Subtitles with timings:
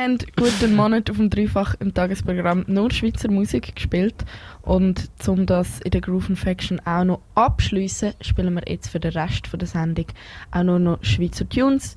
[0.00, 4.14] haben gut einen Monat auf dem Dreifach im Tagesprogramm nur Schweizer Musik gespielt.
[4.62, 9.12] Und um das in der Groove Faction auch noch abschließen, spielen wir jetzt für den
[9.12, 10.06] Rest der Sendung
[10.50, 11.94] auch nur noch Schweizer Tunes.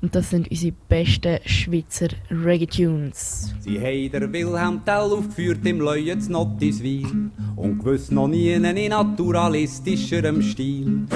[0.00, 3.54] Und das sind unsere besten Schweizer Reggae-Tunes.
[3.60, 10.42] Sie haben der Wilhelm Tell aufgeführt im Leuen Nottiswil und gewiss noch nie in naturalistischerem
[10.42, 11.06] Stil.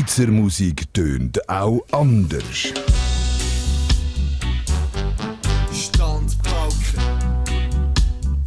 [0.00, 2.72] Schweizer Musik tönt auch anders.
[5.74, 7.00] Standpauken.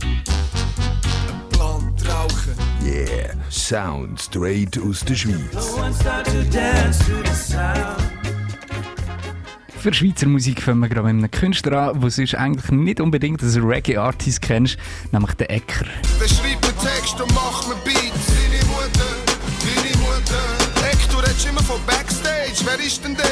[0.01, 2.55] Ein Plant rauchen.
[2.83, 5.75] Yeah, Sound straight aus der Schweiz.
[9.77, 13.43] Für Schweizer Musik fangen wir gerade mit einem Künstler an, der sonst eigentlich nicht unbedingt
[13.43, 14.77] als Reggae-Artist kennst,
[15.11, 15.85] nämlich den Ecker.
[16.17, 18.02] Wer schreibt mir Text und macht mir Beats?
[21.43, 22.63] Redest immer von Backstage.
[22.63, 23.25] Wer ist denn der?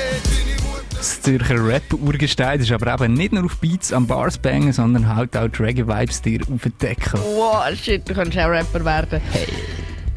[0.95, 5.35] Das Zürcher Rap-Urgestein ist aber eben nicht nur auf Beats am Bars bangen, sondern halt
[5.35, 7.19] auch die Reggae-Vibes dir aufdecken.
[7.35, 9.21] Wow, shit, du kannst auch Rapper werden.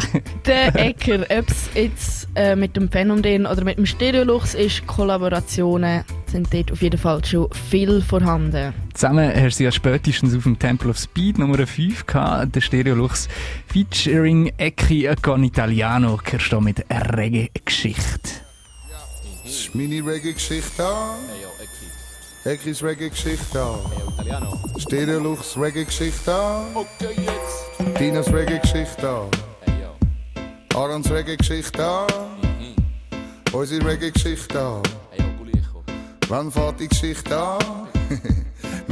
[0.47, 6.05] Der Ecker, ob es jetzt äh, mit dem Phänomen oder mit dem Stereolux ist, Kollaborationen
[6.27, 8.75] sind dort auf jeden Fall schon viel vorhanden.
[8.92, 13.28] Zusammen hast du ja spätestens auf dem Temple of Speed Nummer 5 gehabt, der Stereolux
[13.67, 18.31] featuring Ecchi con Italiano, hörst du mit einer Reggae-Geschichte.
[19.45, 21.17] Das ist meine Reggae-Geschichte da.
[22.45, 23.79] Eckis Reggae-Geschichte da.
[24.79, 26.67] Stereolux Reggae-Geschichte da.
[27.97, 29.53] Tinas Reggae-Geschichte da.
[30.75, 32.06] Arons Reggae-Geschichte da.
[33.53, 34.83] Unsere Reggae-Geschichte da.
[36.28, 37.58] Wann fährt die Geschichte an?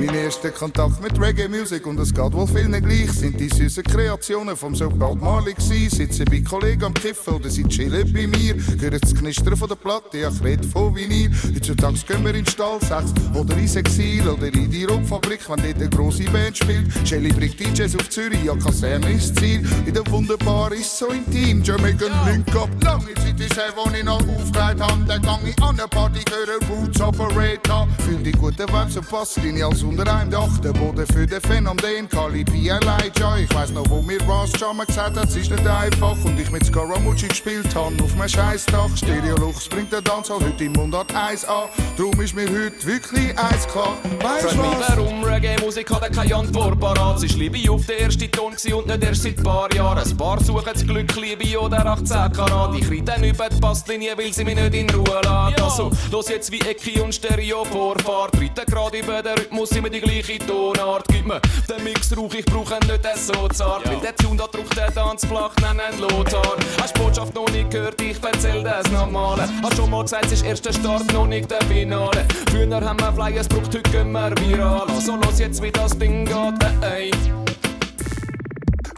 [0.07, 4.57] mein erster Kontakt mit Reggae-Musik und es geht wohl vielen gleich, sind die süßen Kreationen
[4.57, 5.89] vom so Bob Marley gsi.
[5.89, 8.55] Sitzen bei Kollegen am Kiffen oder sie chillen bei mir.
[8.81, 11.31] Hören das Knistern von der Platte, ja, ich rede von Vinyl.
[11.55, 15.77] Heutzutage gehen wir in Stall, sechs oder ins Exil oder in die Rockfabrik, wenn dort
[15.77, 16.91] eine grosse Band spielt.
[17.07, 19.65] Shelly bringt DJs auf Zürich, ja, Kaserne ist Ziel.
[19.87, 22.71] In der Wunderbar ist so intim, Jamaican Link up.
[22.83, 26.21] Lange Zeit ist her, wo ich noch aufgelegt habe, dann gang ich an eine Party,
[26.31, 27.87] höre Roots Operator.
[27.99, 30.59] Fühl die guten Vibes und Passlinie als unter einem Dach.
[30.59, 33.37] Der Boden für den Phänomen, Calibi Elijah.
[33.39, 36.17] Ich weiss noch, wo mir was schon mal gesagt hat, es ist nicht einfach.
[36.25, 38.97] Und ich mit Scaramucci gespielt habe auf meinem Scheißdach.
[38.97, 41.69] Stereolux bringt der Dancehall heute im Mundart 1 an.
[41.97, 43.97] Drum ist mir heute wirklich eins klar.
[44.21, 44.97] Weißt du was?
[44.97, 47.21] warum Reggae-Musik hat keine Antwort parat.
[47.21, 49.99] Sie ist Liebe auf den ersten Ton gewesen und nicht erst seit ein paar Jahren.
[49.99, 52.75] Ein paar suchen das Glück, Liebe oder 18 Karat.
[52.79, 55.63] Ich reite dann über die Passlinie, weil sie mich nicht in Ruhe lässt.
[55.63, 58.41] Also, los jetzt wie Ecki und Stereo Vorfahrt.
[58.41, 61.05] Reite gerade über den Rhythmus, immer die gleiche Tonart.
[61.09, 63.89] Gib mir den Mix rauch, ich brauche nicht so zart.
[63.89, 66.57] Weil der Tune da drückt den Tanz flach, nennen Lothar.
[66.81, 69.41] Hast die Botschaft noch nicht gehört, ich erzähl das nochmal.
[69.63, 72.25] Hast schon mal gesagt, es ist erst der Start, noch nicht der Finale.
[72.51, 74.89] Früher haben wir Flyers gedruckt, heute gehen wir viral.
[74.89, 77.11] Also los jetzt, wie das Ding geht, ey.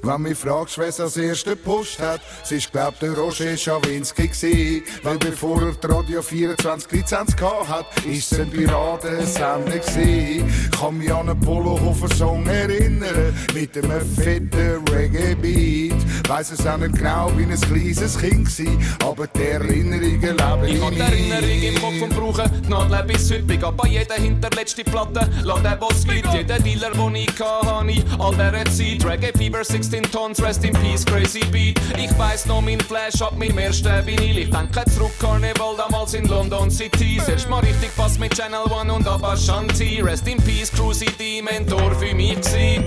[0.05, 4.83] Wenn mich fragst, wer als erster gepusht hat, es ist glaub der Roger Schawinski gsi.
[5.03, 10.45] Weil bevor er die Radio 24 Lizenz gehabt hat, ist es ein Piratensender gsi.
[10.79, 16.29] Kann mich an einen Polohofer Song erinnern, mit einem fetten Reggae-Beat.
[16.29, 20.37] Weiss es auch nicht genau, wie ein kleines Kind gsi, aber die Erinnerungen leben
[20.67, 21.75] Ich hab in die Erinnerung im.
[21.81, 23.45] Kopf und brauche die Nadel bis heute.
[23.45, 25.31] Big up an jeden hinterletzte Platte.
[25.43, 29.05] Lass den Boss gibt, jeden Dealer, den ich hatte, ich all dieser Zeit.
[29.11, 31.81] Reggae Fever 16 Tons, Rest in Peace, Crazy Beat.
[31.97, 34.39] Ich weiss noch mein Flash ab meinem ersten Vinyl.
[34.39, 37.21] Ich denke zurück, Carnival damals in London City.
[37.29, 40.01] Erst mal richtig Pass mit Channel One und ab Ashanti.
[40.03, 42.81] Rest in Peace, Cruisy, die Mentor für mich gsi.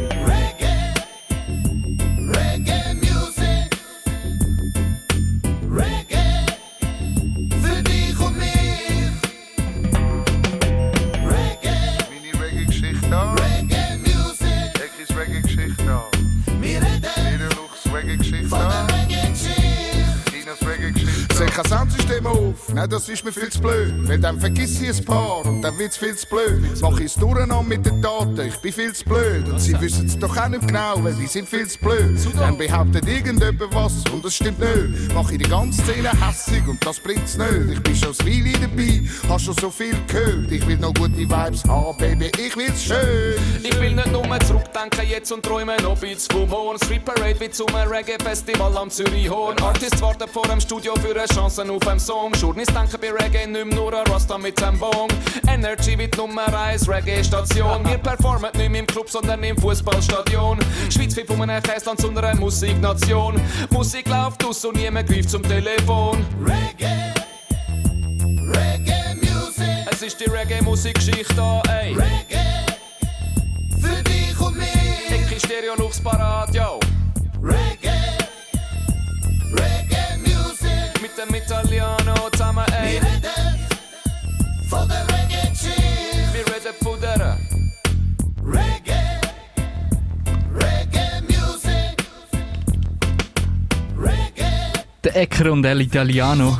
[22.88, 23.94] Das ist mir viel zu blöd.
[24.08, 26.64] Weil dann vergiss ich ein paar und dann wird's viel zu blöd.
[26.82, 29.48] Mach ich's durcheinander mit den Daten, ich bin viel zu blöd.
[29.48, 32.18] Und sie wissen's doch auch nicht genau, weil die sind viel zu blöd.
[32.38, 35.14] Dann behauptet irgendjemand was und das stimmt nicht.
[35.14, 37.72] Mach ich die ganze Szene hässig und das bringt's nicht.
[37.72, 40.52] Ich bin schon das Weile dabei, hab schon so viel gehört.
[40.52, 43.36] Ich will noch gute Vibes haben, Baby, ich will's schön.
[43.64, 46.78] Ich will nicht nur zurückdenken jetzt und träumen noch bis vom Hohn.
[46.78, 49.58] Street Parade wie zum Reggae-Festival am Zürich Hohn.
[49.62, 52.34] Artists warten vor dem Studio für eine Chance auf einem Song.
[52.34, 55.10] Journeys denken bei Reggae nicht mehr nur an Rasta mit seinem Bong.
[55.48, 57.84] Energy wird Nummer 1 Reggae-Station.
[57.88, 60.60] Wir performen nicht mehr im Club, sondern im Fußballstadion.
[60.90, 63.42] Schweiz wie von einem Käsland zu einer Musiknation.
[63.72, 66.26] Musik läuft aus und niemand greift zum Telefon.
[66.40, 67.14] Reggae.
[68.54, 69.88] Reggae Music.
[69.92, 71.94] Es ist die Reggae-Musikgeschichte da, ey.
[71.94, 72.66] Reggae,
[73.82, 75.12] für dich und mich.
[75.12, 76.80] Ecki Stereo Lux Parat, yo.
[84.68, 85.82] Von der Reggae-Geschichte.
[86.34, 87.38] Wir reden von der
[88.44, 89.22] Reggae,
[90.54, 92.06] Reggae Music.
[93.98, 96.58] Reggae, Der Ecker und El Italiano.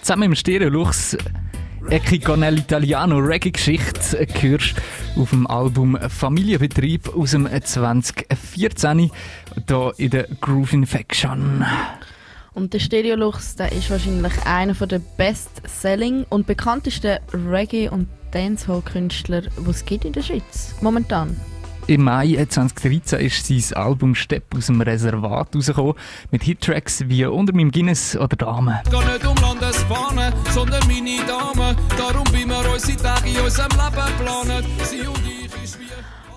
[0.00, 1.16] Zusammen im Stereo Lux
[1.88, 4.74] Ecki con El Italiano Reggae-Geschichte hörst
[5.16, 11.64] auf dem Album Familienbetrieb aus dem 2014 hier in der Groove Infection.
[12.58, 19.70] Und der Stereolux, der ist wahrscheinlich einer der best-selling und bekanntesten Reggae- und Dancehall-Künstler, die
[19.70, 20.74] es gibt in der Schweiz.
[20.80, 21.40] Momentan.
[21.86, 25.94] Im Mai 2013 ist sein Album Stepp aus dem Reservat rausgekommen,
[26.32, 28.82] mit Hittracks wie Unter meinem Guinness oder Dame.
[28.90, 31.76] Geht nicht um Landesfahnen, sondern meine Damen.
[31.96, 34.64] Darum, wie wir unsere Tage in unserem Leben planen.
[34.82, 35.37] Sie und ich.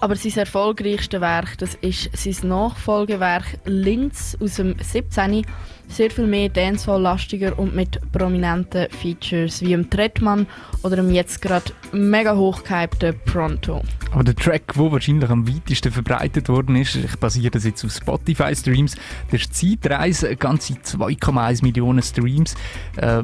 [0.02, 5.46] Aber sein erfolgreichstes Werk, das ist sein Nachfolgewerk Linz aus dem 17.
[5.88, 10.48] Sehr viel mehr Dancehall-lastiger und mit prominenten Features wie dem Trettmann
[10.82, 13.84] oder dem jetzt gerade mega hochgehypten Pronto.
[14.12, 17.92] Aber der Track, der wahrscheinlich am weitesten verbreitet worden ist, ich basiere das jetzt auf
[17.92, 18.96] Spotify-Streams,
[19.30, 22.56] das ist Zeitreise, ganze 2,1 Millionen Streams.
[22.98, 23.22] Äh,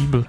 [0.00, 0.26] übel.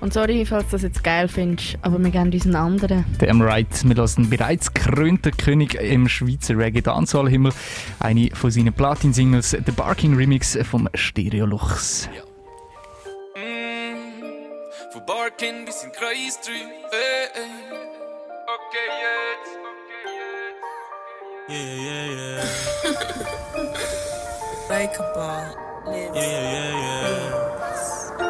[0.00, 3.04] Und sorry, falls du das jetzt geil findest, aber wir geben uns einen anderen.
[3.18, 7.52] Damn right, wir lassen bereits gekrönten König im Schweizer Reggae Dancehall Himmel,
[7.98, 12.08] eine von seinen Platin-Singles, der Barking Remix vom Stereo Lux.
[13.34, 16.52] Mm, von Barkin bis in Kreis 3.
[16.52, 16.58] Ey,
[17.34, 17.86] ey.
[18.46, 19.66] Okay, jetzt.
[21.48, 22.44] Yeah, yeah, yeah.
[24.68, 25.54] Bakerball.
[25.86, 27.55] Yeah, yeah, yeah.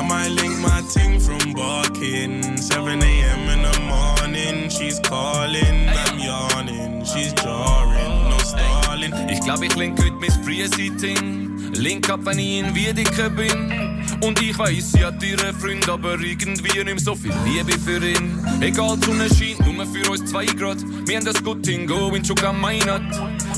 [0.00, 2.56] I might link my ting from barking.
[2.56, 3.48] 7 a.m.
[3.50, 4.70] in the morning.
[4.70, 7.04] She's calling, I'm yawning.
[7.04, 9.12] She's jarring, no stalling.
[9.28, 11.72] Ich glaub, ich link heute mein Frühsitting.
[11.74, 14.00] Link ab, wenn ich in Wiedeke bin.
[14.22, 18.42] Und ich weiss, sie hat ihren Freund, aber irgendwie nicht so viel Liebe für ihn.
[18.62, 20.78] Egal, die Sonne scheint, nur für uns zwei Grad.
[21.06, 23.02] Wir haben das gut in Go in Chukamayinat.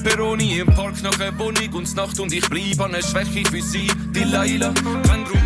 [0.03, 3.63] Peroni im Park nach einer Wohnung und Nacht und ich bleib an einer Schwäche für
[3.63, 3.89] sie.
[4.11, 4.75] Die Leila,
[5.07, 5.42] kein Grund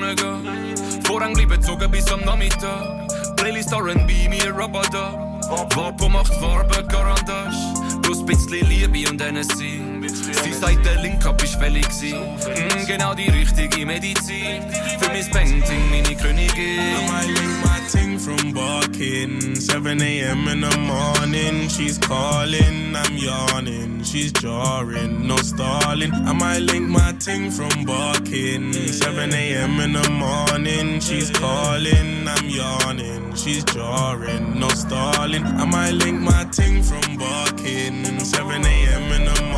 [0.00, 1.02] gehen.
[1.04, 3.08] Vorhang bleiben gezogen bis am Nachmittag.
[3.36, 5.40] Playlist R&B, mir Rabada.
[5.74, 7.56] Vapo macht Farbe, Garantage.
[8.02, 9.97] Plus bisschen Liebe und NSC.
[10.08, 11.86] Sie sagt, der Link up ist fällig.
[12.02, 14.62] Mm, genau die richtige Medizin.
[14.98, 16.78] Für mein Painting, meine I Königin.
[17.26, 19.54] link my ting from barking.
[19.54, 20.48] 7 a.m.
[20.48, 21.68] in the morning.
[21.68, 24.02] She's calling, I'm yawning.
[24.04, 26.12] She's jarring, no stalling.
[26.12, 28.72] I might link my ting from barking.
[28.72, 29.80] 7 a.m.
[29.80, 31.00] in the morning.
[31.00, 33.34] She's calling, I'm yawning.
[33.36, 35.44] She's jarring, no stalling.
[35.44, 38.04] I might link my ting from barking.
[38.24, 39.12] 7 a.m.
[39.12, 39.57] in the morning.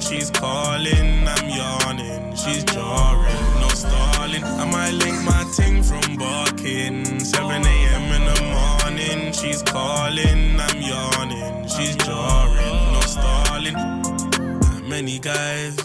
[0.00, 2.36] She's calling, I'm yawning.
[2.36, 4.44] She's jarring, no stalling.
[4.44, 7.20] I might link my ting from barking.
[7.20, 8.12] 7 a.m.
[8.12, 9.32] in the morning.
[9.32, 11.68] She's calling, I'm yawning.
[11.68, 14.88] She's jarring, no stalling.
[14.88, 15.76] Many guys,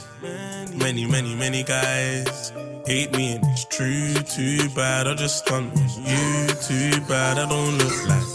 [0.74, 2.52] many, many, many guys
[2.86, 4.14] hate me, and it's true.
[4.14, 6.48] Too bad I just stunt you.
[6.68, 8.31] Too bad I don't look like.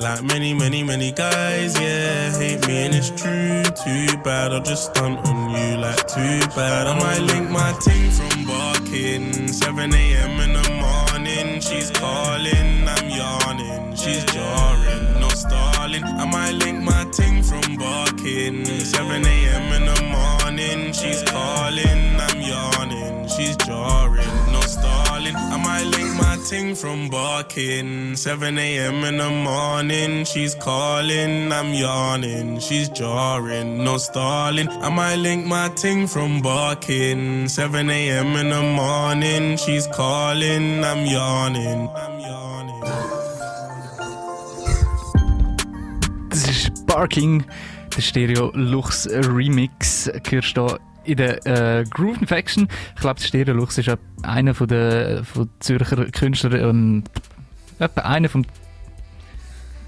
[0.00, 3.64] Like many, many, many guys, yeah, hate me and it's true.
[3.84, 5.76] Too bad I'll just stunt on you.
[5.76, 9.48] Like too bad I might link my ting from barking.
[9.48, 10.40] 7 a.m.
[10.40, 13.96] in the morning, she's calling, I'm yawning.
[13.96, 16.04] She's jarring, no stalling.
[16.04, 18.64] I might link my ting from barking.
[18.64, 19.72] 7 a.m.
[19.72, 21.27] in the morning, she's
[26.48, 28.16] from barking.
[28.16, 29.04] 7 a.m.
[29.04, 32.58] in the morning, she's calling, I'm yawning.
[32.58, 34.68] She's jarring, no stalling.
[34.68, 37.48] I might link my ting from barking.
[37.48, 38.36] 7 a.m.
[38.36, 41.90] in the morning, she's calling, I'm yawning.
[41.94, 42.82] I'm yawning.
[46.30, 47.44] Das ist Barking,
[47.94, 50.10] der Stereo Lux Remix.
[50.30, 50.56] Hörst
[51.08, 52.68] in der äh, Groove Infection.
[52.94, 53.90] Ich glaube, Stereo Lux ist
[54.22, 57.04] einer von der von Zürcher Künstler und
[57.78, 58.44] etwa einer vom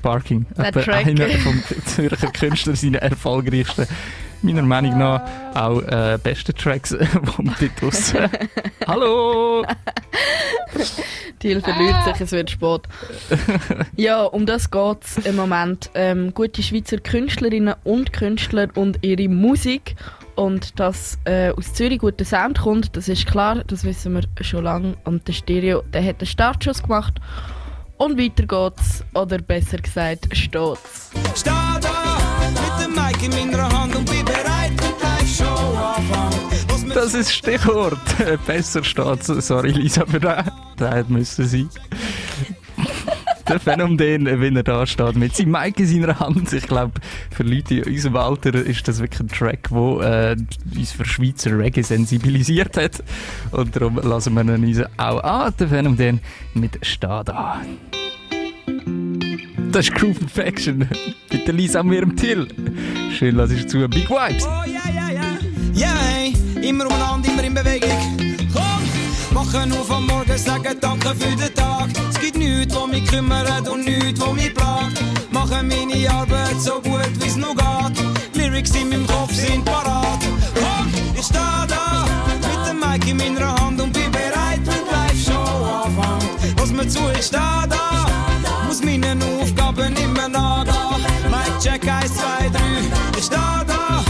[0.03, 0.47] Parking.
[0.57, 3.87] Etwa einer vom Zürcher Künstler, seiner erfolgreichsten,
[4.43, 5.23] meiner Meinung nach
[5.55, 8.31] auch äh, besten Tracks, die man dort draussen.
[8.87, 9.65] Hallo!
[11.39, 12.83] Thiel verliert sich, es wird spät.
[13.97, 15.91] ja, um das geht es im Moment.
[15.95, 19.97] Ähm, gute Schweizer Künstlerinnen und Künstler und ihre Musik.
[20.41, 24.65] Und dass äh, aus Zürich guter Sound kommt, das ist klar, das wissen wir schon
[24.65, 24.97] lange.
[25.05, 27.21] Und der Stereo, der hat den Startschuss gemacht.
[27.99, 31.11] Und weiter geht's, oder besser gesagt, steht's.
[31.37, 36.71] Steh da mit dem Mic in meiner Hand und bin bereit, anfängt.
[36.71, 37.99] Was mir Das ist Stichwort.
[38.47, 41.69] Besser steht Sorry, Lisa, aber der, der hätte müssen sein.
[43.51, 46.53] Der Phänomen, wenn er da steht, mit seinem Mic in seiner Hand.
[46.53, 46.93] Ich glaube,
[47.33, 51.59] für Leute in unserem Alter ist das wirklich ein Track, der äh, uns für Schweizer
[51.59, 53.03] Reggae sensibilisiert hat.
[53.51, 55.53] Und darum lassen wir ihn uns auch an.
[55.59, 56.21] Der Phänomen
[56.55, 57.61] mit Steh da.
[59.73, 60.89] Das ist Groove Infection.
[61.33, 62.47] Mit der Lisa mir im Till.
[63.19, 63.89] Schön, lass ich zu.
[63.89, 64.47] Big Vibes.
[64.47, 65.39] Oh ja, ja, ja.
[65.75, 68.30] Ja, hey, immer umeinander, immer in Bewegung.
[69.41, 71.89] Wachen auf am Morgen, sagen Danke für den Tag.
[72.11, 75.03] Es gibt nichts, was mich kümmert und nichts, was mich plagt.
[75.31, 78.37] Mache meine Arbeit so gut, wie es noch geht.
[78.37, 80.21] Lyrics in meinem Kopf sind parat.
[80.55, 82.05] Komm, ich steh da
[82.37, 86.61] mit dem Mic in meiner Hand und bin bereit, wenn die Live-Show anfängt.
[86.61, 88.07] Was mir zu, ich steh da,
[88.67, 91.31] muss meinen Aufgaben immer nachgehen.
[91.31, 92.61] Mic check 1, 2, 3,
[93.17, 94.10] ich steh da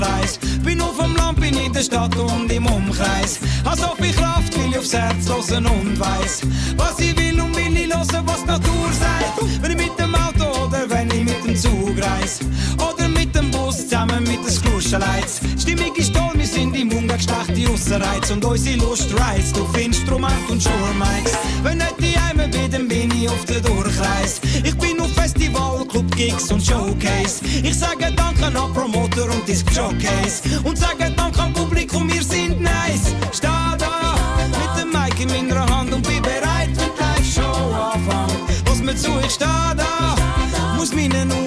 [0.00, 0.38] Durchreis.
[0.64, 3.38] Bin auf dem Land, bin in der Stadt und im Umkreis.
[3.64, 6.42] Hab so viel Kraft, will ich aufs Herz hören und weiss,
[6.76, 9.62] was ich will und will ich hören, was die Natur sagt.
[9.62, 12.40] Wenn ich mit dem Auto oder wenn ich mit dem Zug reis.
[12.78, 15.40] Oder mit dem Bus zusammen mit den Skruschenleits.
[15.60, 16.39] Stimmig ist toll,
[17.20, 21.36] ungestachti Ausserreiz und unsere Lust reizt auf Instrument und Schurmikes.
[21.62, 24.40] Wenn nicht die Heime bin, dann bin ich auf der Durchreis.
[24.64, 27.44] Ich bin auf Festival, Club, Gigs und Showcase.
[27.62, 30.60] Ich sage Danke an Promoter und Disc Showcase.
[30.64, 33.14] Und sage Danke am Publikum, wir sind nice.
[33.32, 34.14] Steh da
[34.46, 38.66] mit dem Mic in meiner Hand und bin bereit, wenn die Live-Show anfängt.
[38.66, 40.16] Was mir zu, ich steh da,
[40.76, 41.39] muss meinen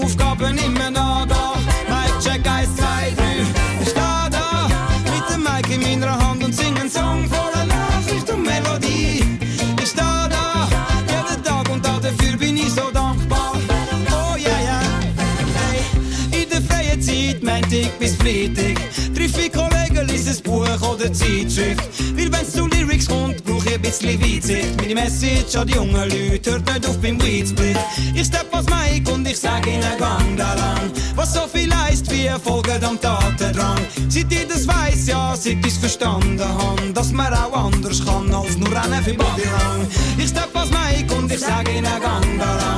[21.12, 21.84] Zeitschrift.
[22.16, 24.78] Weil wenn's zu Lyrics kommt, brauch ich ein bisschen Weitsicht.
[24.78, 27.78] Meine Message an die jungen Leute, hört nicht auf beim Weedsplit.
[28.14, 30.92] Ich stepp als Mike und ich sag ihnen Gang da lang.
[31.16, 33.80] Was so viel heisst wie Erfolge am Tatendrang.
[34.08, 38.58] Seit ich das weiss, ja, seit ich's verstanden hab, dass man auch anders kann als
[38.58, 39.88] nur rennen für Bodyrang.
[40.18, 42.74] Ich stepp als Mike und ich sag ihnen Gang da lang.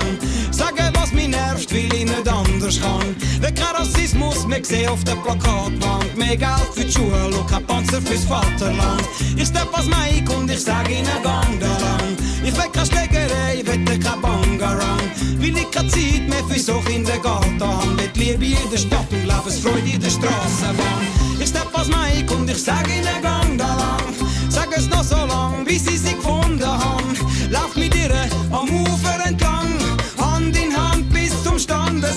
[1.55, 3.15] Was nervt, weil ich nicht anders kann.
[3.39, 6.17] Wenn kein Rassismus mehr sehen auf der Plakatwand.
[6.17, 9.03] Mehr Geld für die Schule und kein Panzer fürs Vaterland.
[9.37, 12.17] Ich stepp als Mike und ich sag ihnen Gang da lang.
[12.43, 14.99] Ich will keine Schlägerei, wette kein Bangarang.
[15.39, 17.95] Weil ich keine Zeit mehr für so in der Garten haben.
[17.95, 21.07] Mit Liebe in der Stadt und Lebensfreude in der Strassenbahn.
[21.39, 24.13] Ich stepp als Mike und ich sag ihnen Gang da lang.
[24.49, 27.15] Sag es noch so lang, bis ich sie gefunden haben.
[27.49, 28.11] Lauf mit ihr
[28.51, 29.44] am Ufer entlang.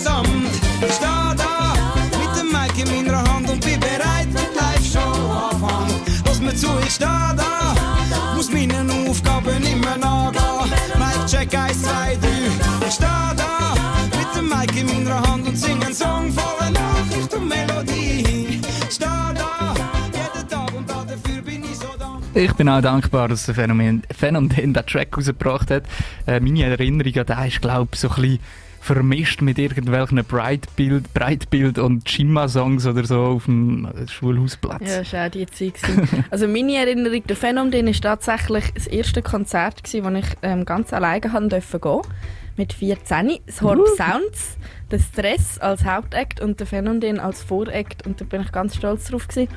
[0.00, 1.74] Ich steh da
[2.18, 6.24] mit dem Mic in meiner Hand und bin bereit, die Live-Show anfängt.
[6.24, 7.74] Lass mir zu, ich steh da,
[8.36, 10.98] muss meinen Aufgaben immer nachgehen.
[10.98, 12.28] Mic check 1, 2, 3.
[12.86, 13.74] Ich steh da
[14.16, 18.28] mit dem Mic in meiner Hand und sing einen Song voller Nachricht und Melodie.
[22.38, 25.82] Ich bin auch dankbar, dass der Phänomen, Phänomen den Track rausgebracht hat.
[26.24, 28.38] Äh, meine Erinnerung an den ist, glaube ich, so ein bisschen
[28.88, 34.80] vermischt mit irgendwelchen Breitbild, Breitbild und Schimma-Songs oder so auf dem Schulhausplatz.
[34.80, 35.74] Ja, das war auch die Zeit.
[36.30, 41.32] also meine Erinnerung, der Phänomen war tatsächlich das erste Konzert, wo ich ähm, ganz alleine
[41.32, 42.00] haben durfte gehen
[42.56, 43.38] mit 14.
[43.46, 44.56] Das Horb Sounds,
[44.90, 49.04] der Stress als Hauptakt und der Phänomen als Vorakt und da bin ich ganz stolz
[49.04, 49.28] drauf.
[49.28, 49.48] Gewesen.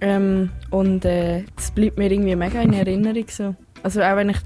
[0.00, 3.26] Ähm, und äh, das bleibt mir irgendwie mega in Erinnerung.
[3.28, 3.56] So.
[3.82, 4.38] Also auch wenn ich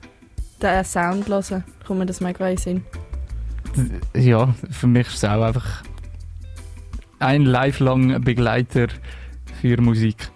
[0.62, 2.85] den Sound höre, kommt mir das mega in den Sinn.
[4.14, 5.83] Ja, für mich ist es auch einfach
[7.19, 8.88] ein lifelong Begleiter
[9.61, 10.31] für Musik.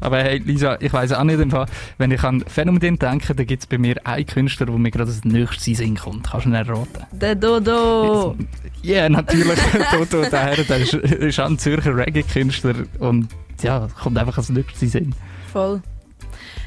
[0.00, 1.66] Aber hey, Lisa, ich weiss auch nicht, im Fall,
[1.98, 5.10] wenn ich an Phänomen denke, dann gibt es bei mir einen Künstler, der mir gerade
[5.10, 6.30] als nächstes in Sinn kommt.
[6.30, 7.04] Kannst du ihn erraten?
[7.12, 8.36] Der Dodo!
[8.82, 9.58] Ja, yeah, natürlich.
[9.92, 13.28] Dodo, der Herr, der ist, ist auch ein Zürcher Reggae-Künstler und
[13.62, 15.14] ja, kommt einfach als nächstes in Sinn.
[15.52, 15.82] Voll.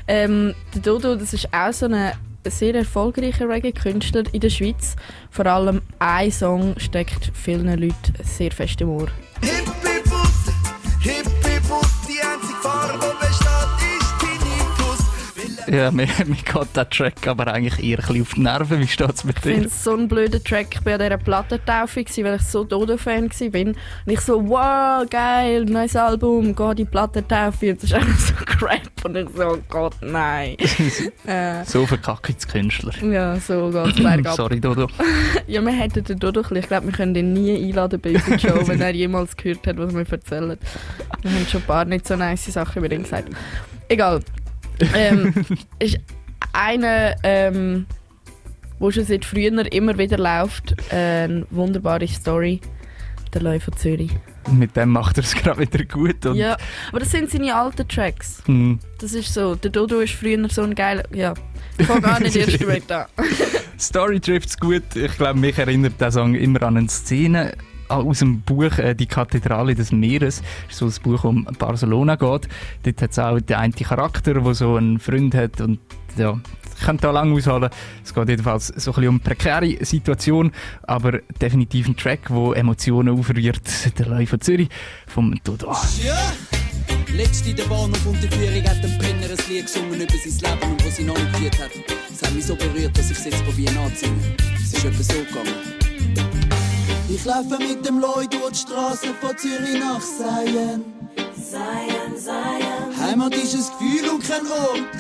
[0.08, 2.12] Ähm, der Dodo, das ist auch so ein
[2.51, 4.96] sehr erfolgreicher Reggae-Künstler in der Schweiz.
[5.30, 9.08] Vor allem ein Song steckt vielen Leuten sehr fest im Ohr.
[9.42, 9.87] Hippie-Bus,
[15.71, 18.79] Ja, mir, mir geht der Track aber eigentlich eher ein auf die Nerven.
[18.79, 19.67] Wie steht es mit Ich finde dir?
[19.67, 20.67] es so ein blöder Track.
[20.71, 23.62] Ich war an dieser Plattentaufe, weil ich so Dodo-Fan war.
[23.62, 27.71] Und ich so, wow, geil, neues Album, geh die Plattentaufe.
[27.71, 28.79] Und das ist einfach so Crap.
[29.03, 30.55] Und ich so, oh Gott, nein.
[31.27, 32.93] äh, So verkackt es Künstler.
[33.03, 34.36] ja, so geht's bergab.
[34.36, 34.88] Sorry, Dodo.
[35.47, 38.39] Ja, wir hätten den Dodo ein Ich glaube, wir können ihn nie einladen bei unserer
[38.39, 40.57] Show, wenn er jemals gehört hat, was wir erzählen.
[41.21, 43.29] Wir haben schon ein paar nicht so nice Sachen über ihn gesagt.
[43.89, 44.21] Egal.
[44.93, 45.34] Ähm,
[45.79, 46.00] ist
[46.53, 47.86] einer, ähm,
[48.79, 52.62] wo schon seit früher immer wieder läuft, eine wunderbare Story.
[53.34, 54.12] Der Löwe von Zürich.
[54.51, 56.24] Mit dem macht er es gerade wieder gut.
[56.34, 56.55] Ja,
[56.89, 58.41] aber das sind seine alten Tracks.
[58.46, 58.79] Hm.
[59.00, 59.55] Das ist so.
[59.55, 61.03] Der Dodo ist früher so ein geiler.
[61.13, 61.34] Ja,
[61.77, 63.05] ich fange gar nicht erst damit an.
[63.77, 64.96] Story trifft's gut.
[64.96, 67.53] Ich glaube, mich erinnert der Song immer an eine Szene
[67.88, 70.41] aus dem Buch äh, Die Kathedrale des Meeres.
[70.67, 72.48] Das ist so ein Buch um Barcelona geht.
[72.84, 75.79] Dort hat es auch den einen Charakter, der so einen Freund hat und
[76.17, 76.39] ja,
[76.79, 77.70] ich könnte da lang ausholen.
[78.03, 80.51] Es geht jedenfalls so ein bisschen um eine prekäre Situation,
[80.84, 83.62] aber definitiv ein Track, der Emotionen aufrührt.
[83.98, 84.70] Der Läufer von Zürich
[85.08, 85.72] vom Dodo.
[86.03, 86.17] Ja!
[87.13, 90.60] Letzte in der Bahnhof und der Führung hat ein Penner ein Lied gesungen über sein
[90.60, 91.72] Leben und was sie noch nicht geführt hat.
[92.12, 94.36] Es hat mich so berührt, dass ich es jetzt probiere anzusingen.
[94.56, 96.47] Es ist etwa so gegangen.
[97.09, 100.83] Ich laufe mit dem Leu durch die Straße von Zürich nach Seien.
[101.35, 102.99] Seien, Seien.
[102.99, 104.97] Heimat ist ein Gefühl und kein Ort.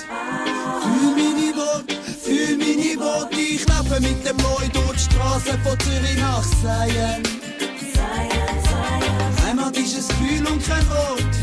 [0.83, 3.35] Fühl meine Worte, fühl meine Worte.
[3.35, 7.23] Ich laufe mit dem Leu durch die Straße von Zürich nach Seien.
[7.93, 9.45] Seien, Seien.
[9.45, 11.35] Heimat ist ein Gefühl und kein Ort.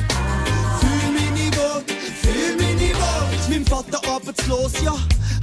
[0.81, 3.34] Fühl meine Worte, fühl meine Worte.
[3.49, 4.95] Mein Vater arbeitslos, ja.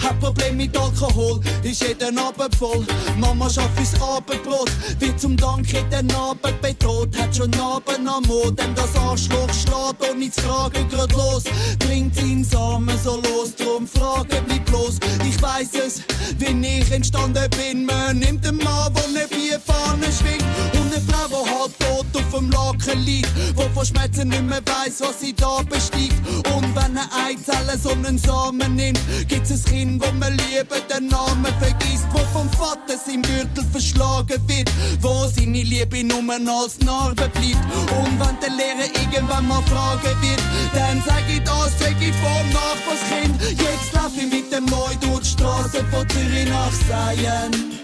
[0.01, 2.85] Hat Problem mit Alkohol, ist jeden Abend voll.
[3.17, 7.09] Mama schafft fürs Abendbrot, wird zum Dank jeden Abend bedroht.
[7.19, 11.43] Hat schon Abend am Mond, denn das Arschloch schlägt ohne zu fragen grad los.
[11.79, 14.99] Bringt seinen Samen so los, drum fragen blieb bloß.
[15.27, 16.01] Ich weiß es,
[16.39, 17.85] wenn ich entstanden bin.
[17.85, 20.45] Man nimmt einen Mann, der eine Bierfahne schwingt.
[20.73, 23.29] Und eine Frau, die halb tot auf dem Laken liegt.
[23.55, 26.15] Wo vor Schmerzen nicht mehr weiss, was sie da besteigt.
[26.53, 31.07] Und wenn eine Eizelle so einen Samen nimmt, gibt's ein Kind, wo man lieber den
[31.07, 32.07] Namen vergisst.
[32.11, 34.69] Wo vom Vater sein Gürtel verschlagen wird.
[35.01, 37.65] Wo seine Liebe nur als Narbe bleibt.
[37.99, 40.41] Und wenn der Lehrer irgendwann mal fragen wird,
[40.73, 43.41] dann sag ich das, sag ich vom Nachbarskind.
[43.41, 47.81] Jetzt lauf ich mit dem Neu durch die Straße von Zürich nach Seien.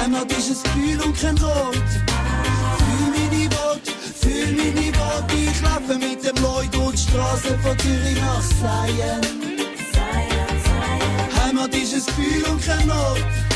[0.00, 2.27] Heimat ist ein Gefühl und kein Ort.
[4.28, 5.34] Fühl meine Worte.
[5.36, 9.20] Ich laufe mit dem Leu durch die Straße von Zürich nach Seien.
[11.40, 13.47] Heimat ist ein Gefühl und kein Ort.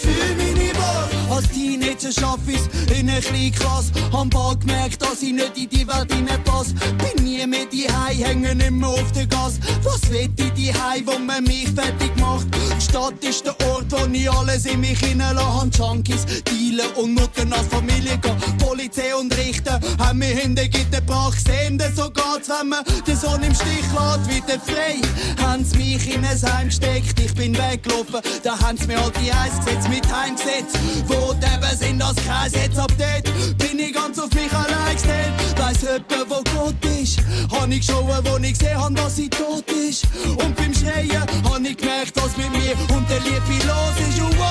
[0.00, 1.34] Fühl meine Worte.
[1.34, 2.68] Als Teenager schaff ich's
[2.98, 3.92] in einer kleinen Klasse.
[4.12, 6.74] Hab bald gemerkt, dass ich nicht in die Welt hineinpasse.
[6.74, 7.86] Bin nie mehr die
[8.24, 9.58] hängen immer auf der Gas.
[9.82, 10.72] Was will ich die
[11.04, 12.46] wo man mich fertig macht?
[12.54, 15.70] Die Stadt ist der Ort, wo ich alles in mich hineinlasse.
[15.76, 18.36] Junkies, dealen und Mutter als Familie gehen.
[18.58, 21.80] Polizei und Richter haben mich in der Gitterbrach gesehen.
[21.94, 25.00] So geht's, wenn man den Sohn im Stich lässt, wieder frei.
[25.42, 28.20] Haben sie mich in ein Heim gesteckt, ich bin weggelaufen.
[28.42, 30.72] Da haben mir halt die Eis gesetzt mit Heimgesetz.
[31.06, 35.32] Wo eben sind als Kreis, jetzt ab dort bin ich ganz auf mich allein gestellt.
[35.56, 37.18] Weiss jemand, wo Gott ist?
[37.50, 40.06] Hab ich geschaut, wo ich gesehen hab, dass sie tot ist.
[40.24, 44.20] Und beim Schreien hab ich gemerkt, was mit mir und der Liebe los ist.
[44.20, 44.46] Und wow,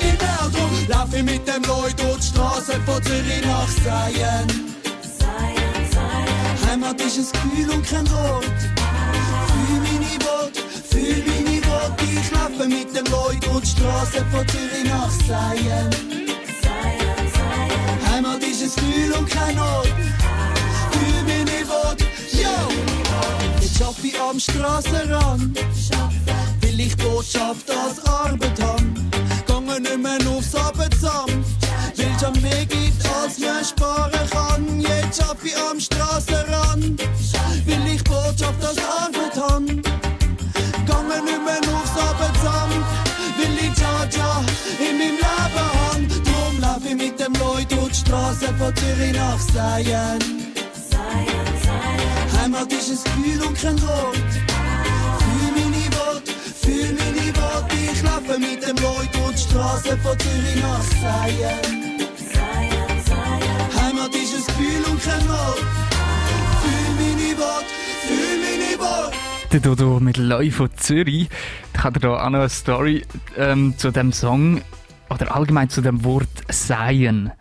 [0.00, 4.70] genau drum lauf ich mit dem Leu durch die Straße von Zürich nach Seien.
[6.70, 8.79] Heimat ist ein Gefühl und kein Ort.
[11.98, 15.90] Ich laufe mit dem Leu durch die Straße von Zürich nach Seien.
[18.10, 19.88] Heimat ist ein Gefühl und kein Ort.
[20.92, 22.50] Fühl meine Worte, yo!
[23.60, 25.58] Jetzt schaff ich am Strassenrand.
[26.60, 29.10] Will ich Botschaft als Arbeit haben.
[29.46, 31.44] Gange nicht mehr aufs Abendamt.
[31.96, 34.80] Weil schon mehr gibt, als man sparen kann.
[34.80, 37.00] Jetzt schaff ich am Strassenrand.
[37.66, 39.82] Will ich Botschaft als Arbeit haben.
[48.60, 50.20] Von Zürich nach Seien.
[52.38, 54.30] Heimat ist ein Gefühl und kein Wort.
[55.24, 57.74] Fühl meine Worte, fühl meine Worte.
[57.92, 61.60] Ich laufe mit dem Leut und die Straße von Zürich nach Seien.
[63.80, 65.64] Heimat ist ein Gefühl und kein Wort.
[66.62, 67.72] Fühl meine Worte,
[68.06, 69.16] fühl meine Worte.
[69.52, 71.30] Der Dodo mit Leu von Zürich.
[71.72, 73.06] Ich habe da auch noch eine Story
[73.38, 74.60] ähm, zu dem Song
[75.08, 77.32] oder allgemein zu dem Wort Seien.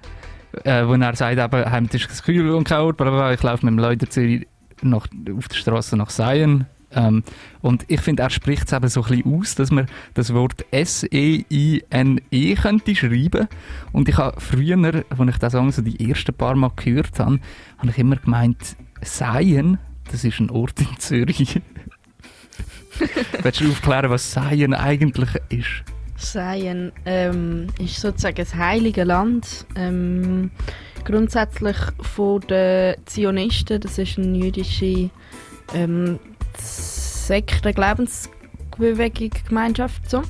[0.63, 3.33] Äh, wo er sagt, eben, Heimat ist Kühl und kein Ort, bla, bla, bla.
[3.33, 4.47] ich laufe mit dem Leute Zürich
[4.81, 6.65] nach, auf der Straße nach Seien.
[6.91, 7.23] Ähm,
[7.61, 10.65] und ich finde, er spricht es eben so ein bisschen aus, dass man das Wort
[10.71, 13.47] S-E-I-N-E -E könnte schreiben.
[13.91, 17.39] Und ich habe früher, als ich den Song so die ersten paar Mal gehört habe,
[17.77, 19.77] habe ich immer gemeint, Seien,
[20.11, 21.61] das ist ein Ort in Zürich.
[23.43, 25.83] Willst du aufklären, was Seien eigentlich ist?
[26.19, 29.65] Seien ähm, ist sozusagen das heilige Land.
[29.75, 30.51] Ähm,
[31.05, 35.09] grundsätzlich von den Zionisten, das ist eine jüdische
[35.73, 36.19] ähm,
[36.57, 40.21] Sekte, Glaubensbewegung, Gemeinschaft, so.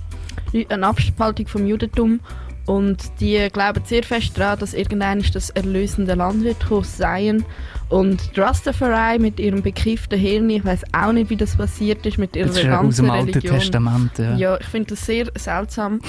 [0.70, 2.20] eine Abspaltung vom Judentum.
[2.66, 7.44] Und die glauben sehr fest daran, dass irgendwann das erlösende Land wird kommen, Zion.
[7.90, 12.20] Und die Rastafari mit ihrem bekifften Hirn, ich weiß auch nicht, wie das passiert ist
[12.20, 13.60] mit ihrer Das ist ganzen aus dem Alten Religion.
[13.60, 14.12] Testament.
[14.20, 14.36] Ja.
[14.36, 16.00] Ja, ich finde das sehr seltsam,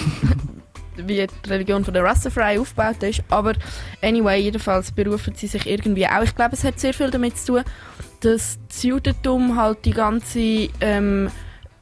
[0.97, 3.23] wie die Religion von der Rastafari aufgebaut ist.
[3.31, 3.55] Aber
[4.03, 6.23] anyway, jedenfalls berufen sie sich irgendwie auch.
[6.23, 7.65] Ich glaube, es hat sehr viel damit zu tun,
[8.21, 11.31] dass das Judentum halt die ganze ähm,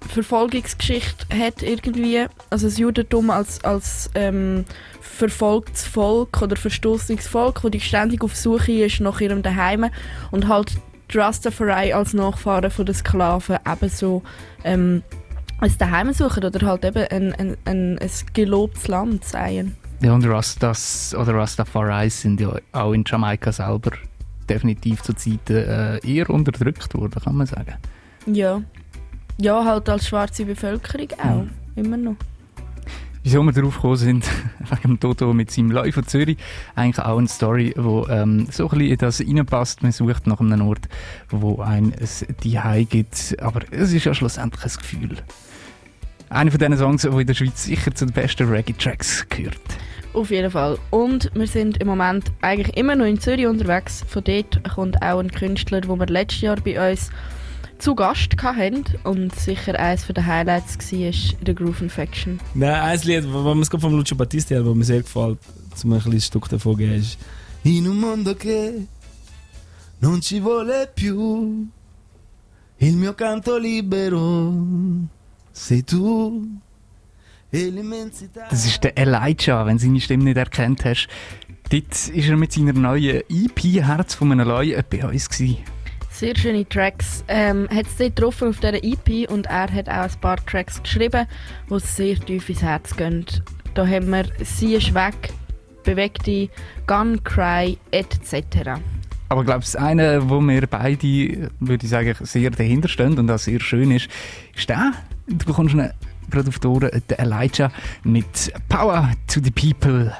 [0.00, 2.26] Verfolgungsgeschichte hat irgendwie.
[2.50, 4.64] Also das Judentum als, als ähm,
[5.00, 9.86] verfolgtes Volk oder verstoßenes Volk, das ständig auf Suche ist nach ihrem Daheim
[10.30, 10.76] und halt
[11.12, 14.22] die Rastafari als Nachfahren von den Sklaven ebenso
[14.64, 15.02] ähm,
[15.60, 19.76] ein Daheim suchen oder halt eben ein, ein, ein, ein gelobtes Land sein.
[20.00, 23.90] Ja, und Rastas oder Rastafaris sind ja auch in Jamaika selber
[24.48, 27.74] definitiv zu Zeiten äh, eher unterdrückt worden, kann man sagen.
[28.26, 28.62] Ja.
[29.40, 31.46] Ja, halt als schwarze Bevölkerung auch.
[31.76, 32.16] Immer noch.
[33.22, 34.24] Wieso wir darauf gekommen sind,
[34.58, 36.38] wegen dem Toto mit seinem Läu von Zürich,
[36.74, 39.82] eigentlich auch eine Story, wo ähm, so ein bisschen in das reinpasst.
[39.82, 40.88] Man sucht nach einem Ort,
[41.30, 45.16] wo ein es Zuhause gibt, aber es ist ja schlussendlich ein Gefühl.
[46.30, 49.60] Einer von diesen Songs, der in der Schweiz sicher zu den besten Reggae-Tracks gehört.
[50.14, 50.78] Auf jeden Fall.
[50.90, 54.04] Und wir sind im Moment eigentlich immer noch in Zürich unterwegs.
[54.08, 57.10] Von dort kommt auch ein Künstler, den wir letztes Jahr bei uns
[57.78, 62.40] zu Gast hatten und sicher eines der Highlights war, der Groove Infection.
[62.54, 65.38] Nein, ein Lied, das mir vom Lucio Battisti hat, das mir sehr gefällt,
[65.74, 67.18] zum ein kleines Stück davon geben, ist
[67.64, 68.86] In un mondo che
[70.00, 71.66] non ci vuole più
[72.80, 74.54] il mio canto libero
[75.50, 76.60] sei tu
[77.50, 77.72] e
[78.50, 81.08] Das ist der Elijah, wenn du seine Stimme nicht erkannt hast.
[81.70, 85.28] Dort ist er mit seiner neuen EP «Herz von einem Leu» bei uns.
[85.28, 85.77] Gewesen.
[86.18, 87.22] Sehr schöne Tracks.
[87.28, 90.82] Ähm, hat es dort getroffen auf dieser EP und er hat auch ein paar Tracks
[90.82, 91.28] geschrieben,
[91.70, 93.24] die sehr tief ins Herz gehen.
[93.74, 95.32] Da haben wir «Sie ist weg»,
[95.84, 96.48] «Bewegte»,
[96.88, 98.80] «Gun Cry» etc.
[99.28, 103.28] Aber ich glaube, das eine, wo wir beide, würde ich sagen, sehr dahinter stehen und
[103.28, 104.08] das sehr schön ist,
[104.56, 104.94] ist der.
[105.28, 105.88] Du bekommst ihn
[106.30, 107.70] gerade auf die Ohren, der Elijah
[108.02, 110.12] mit «Power to the People».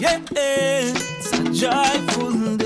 [0.00, 2.59] Yeah, it's a joyful day.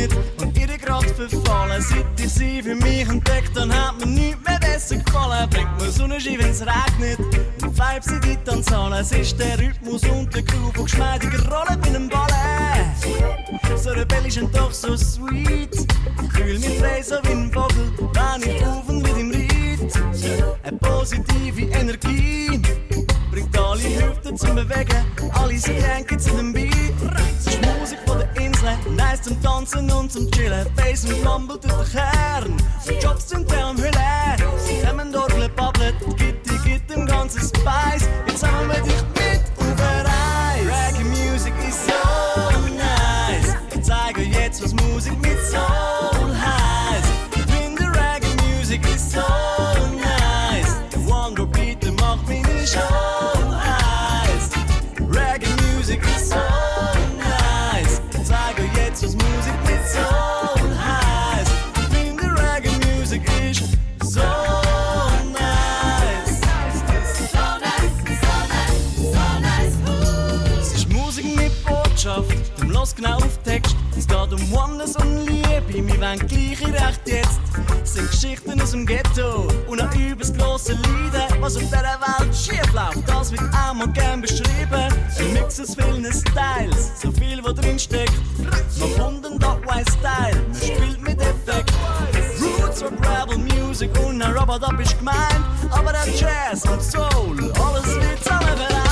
[0.00, 1.82] Begegnet und ihr grad verfallen.
[1.82, 5.48] Seit ich sie für mich entdeckt, dann hat mir nichts mehr besser gefallen.
[5.50, 7.18] Bringt mir Sonnenschein, wenn's regnet.
[7.62, 9.00] Und Vibes in die Tanzhalle.
[9.00, 13.78] Es ist der Rhythmus und der Groove, wo geschmeidig rollen wie ein Ballett.
[13.78, 15.86] So rebellisch und doch so sweet.
[16.34, 19.92] Fühl mich frei so wie ein Vogel, wenn ich auf und mit ihm riet.
[20.62, 22.60] Eine positive Energie
[23.30, 26.72] bringt alle Hüften zum Bewegen, alle sie kränken zu dem Beat.
[27.38, 28.49] Es ist Musik von der Insel,
[28.96, 30.66] nice zum Tanzen und zum Chillen.
[30.76, 32.56] Bass und Mumble durch den Kern,
[33.02, 33.92] Jobs sind der am Hüllen.
[34.58, 38.08] Zusammen Orgeln, babbeln, Gitti gibt dem ganzen Spice.
[38.26, 40.66] Jetzt haben wir dich mit auf Reis.
[40.66, 43.56] Reggae Music ist so nice.
[43.74, 47.10] Ich zeige jetzt, was Musik mit Soul heißt.
[47.34, 49.39] Ich finde Reggae Music ist so
[75.80, 77.40] Liebe, wir wollen gleiche Recht jetzt.
[77.82, 81.40] Es sind Geschichten aus dem Ghetto und auch übers grosse Leiden.
[81.40, 84.48] Was auf dieser Welt schief läuft, das wird einmal gern beschrieben.
[84.72, 88.12] Ein Mix aus vielen Styles, so viel, wo drin steckt.
[88.78, 91.72] Man kommt ein Dogwise-Style, man spielt mit Effekt.
[92.40, 95.44] Roots Rock, Rebel Music und ein Robot ist gemeint.
[95.70, 98.89] Aber der Jazz und Soul, alles wird zusammen vereint.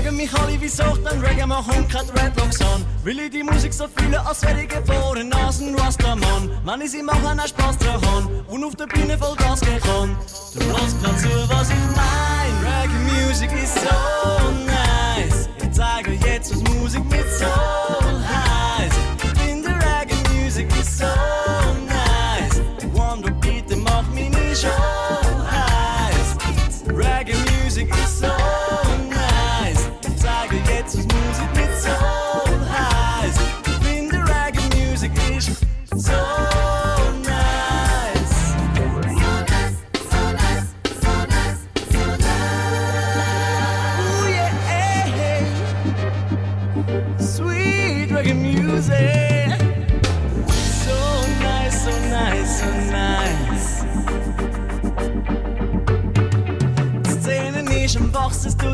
[0.00, 2.86] Fragen mich alle, wieso ich dann Reggae mache und keine Dreadlocks an.
[3.04, 6.50] Will ich die Musik so fühlen, als wäre ich geboren als ein Rastaman.
[6.64, 10.16] Wenn ich sie mache, auch Spaß dran und auf der Bühne voll Gas kann.
[10.54, 12.50] Du hörst grad zu, was ich mein.
[12.64, 15.50] Reggae Music ist so nice.
[15.62, 18.98] Ich zeige jetzt, was Musik mit Soul heißt.
[19.22, 21.39] Ich finde Reggae Music ist so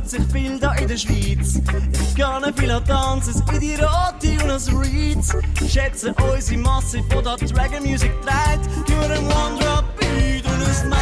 [0.07, 1.61] tut sich viel da in der Schweiz.
[1.93, 5.35] Ich gehe viel an Tanzen, in die Rote und als Reeds.
[5.69, 8.89] Schätze unsere Masse von der Reggae Music trägt.
[8.89, 10.99] Nur ein One Drop Beat und ein Mic.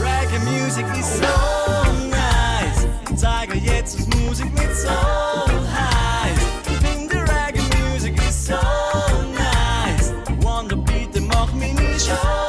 [0.00, 2.86] Reggae Music ist so nice.
[3.10, 6.46] Ich zeige jetzt, was Musik mit Soul heißt.
[6.66, 8.54] Ich finde Reggae Music ist so
[9.32, 10.12] nice.
[10.42, 12.41] Wonder Beat, der macht meine Show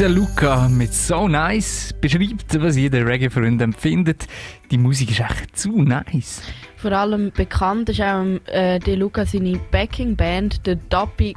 [0.00, 4.26] Der Luca mit So Nice beschreibt, was jeder Reggae-Freund empfindet.
[4.70, 6.40] Die Musik ist echt zu nice.
[6.78, 11.36] Vor allem bekannt ist auch äh, der Luca seine Backing-Band, The Dubby,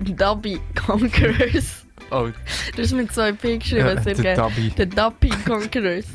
[0.00, 1.86] Dobby Conquerors.
[2.12, 2.28] Oh.
[2.76, 3.86] Das ist mit zwei P geschrieben.
[3.86, 4.70] Ja, der Dobby.
[4.76, 6.06] Der Dobby Conquerors.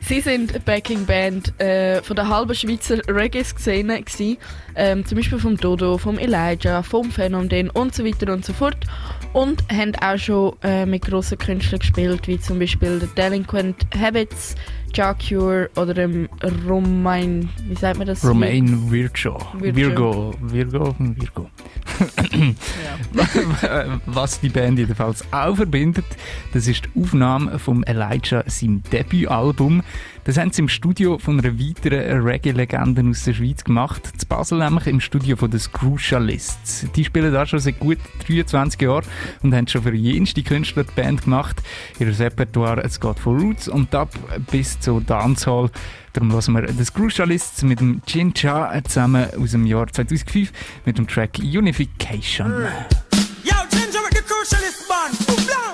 [0.00, 4.04] Sie sind Backing-Band äh, von der halben Schweizer Reggae-Szene
[4.76, 8.78] ähm, zum Beispiel vom Dodo, vom Elijah, vom Phänomen und so weiter und so fort
[9.32, 14.54] und haben auch schon äh, mit grossen Künstlern gespielt, wie zum Beispiel The Delinquent Habits,
[14.92, 16.28] Jacure oder dem
[16.68, 18.24] Romain, wie sagt man das?
[18.24, 19.38] Romain Virgo.
[19.58, 20.34] Virgo.
[20.40, 20.94] Virgo.
[20.98, 21.50] Virgo.
[23.64, 24.00] ja.
[24.06, 26.04] Was die Band jedenfalls auch verbindet,
[26.52, 29.82] das ist die Aufnahme von Elijah seinem Debütalbum.
[30.24, 34.12] Das haben sie im Studio von einer weiteren Reggae-Legende aus der Schweiz gemacht.
[34.18, 36.86] Zu Basel nämlich im Studio von den Crucialists.
[36.94, 39.04] Die spielen da schon seit gut 23 Jahren
[39.42, 41.62] und haben schon für jenste Künstler die Band gemacht.
[41.98, 44.10] Ihr Repertoire, es geht von Roots und Dub
[44.50, 45.70] bis zu Dancehall.
[46.12, 50.52] Darum lassen wir das Crucialists mit dem Jin zusammen aus dem Jahr 2005
[50.84, 52.50] mit dem Track Unification.
[53.44, 55.69] Yo, Ginger with the Crucialist Band.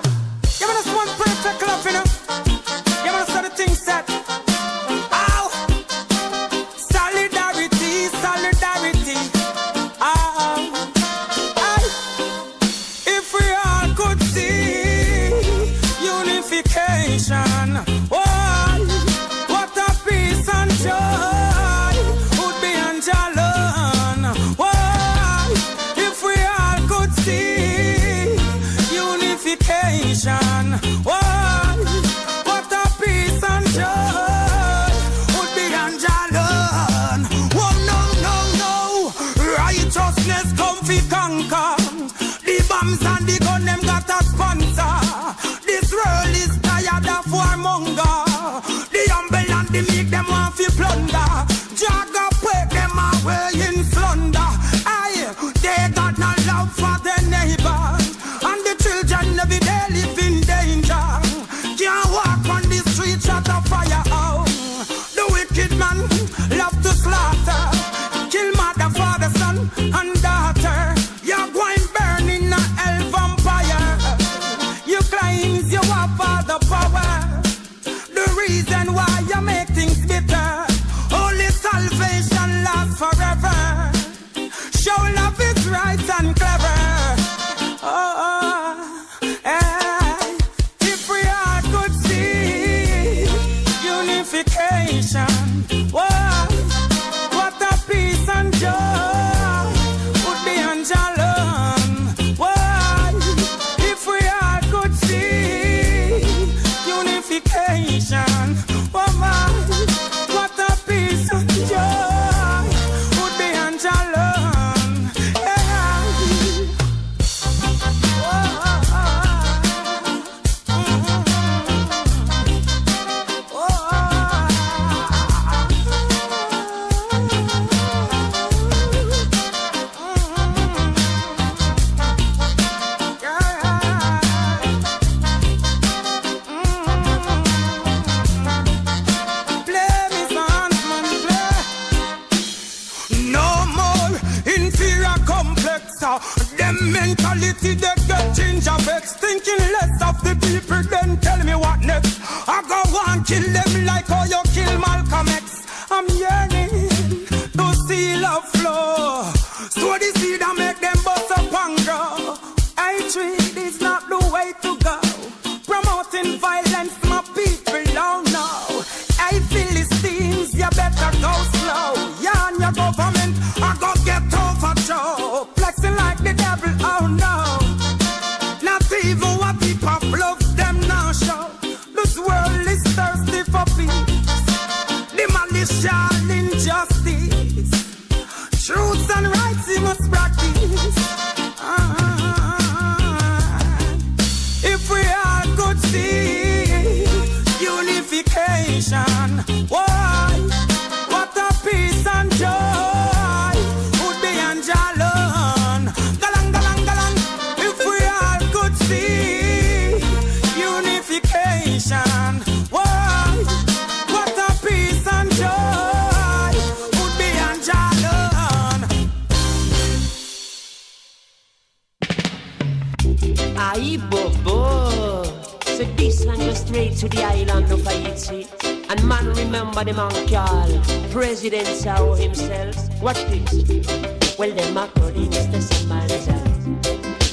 [223.79, 225.23] I bobo.
[225.65, 228.47] So this one goes straight to the island of Haiti.
[228.89, 232.75] And man, remember the man called President Sao himself.
[233.03, 234.35] Watch this.
[234.39, 236.79] Well, the macro is the Samaritan.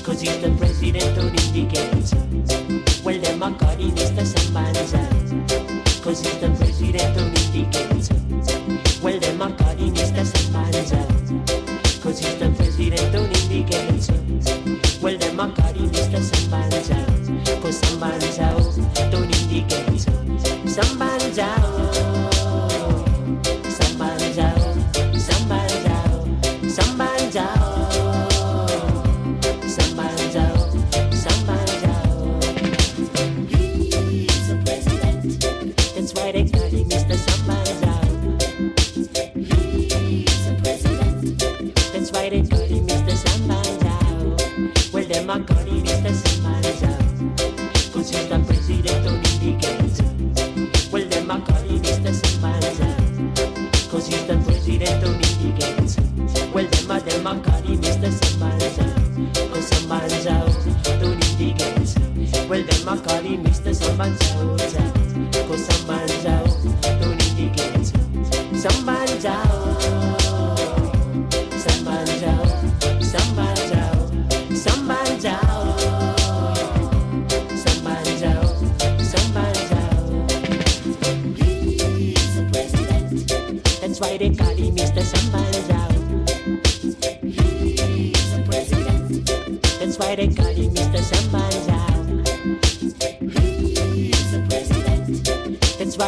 [0.05, 3.03] Cause he's the president of the indicator.
[3.03, 5.47] Well, the macro is the Samaritan.
[6.03, 7.34] Cause he's the president of